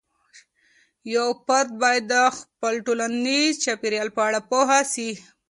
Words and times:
یو 1.15 1.27
فرد 1.45 1.69
باید 1.81 2.03
د 2.13 2.13
خپل 2.37 2.73
ټولنيزې 2.85 3.61
چاپیریال 3.63 4.09
په 4.15 4.21
اړه 4.27 4.39
پوه 4.49 4.75
سي. 4.93 5.09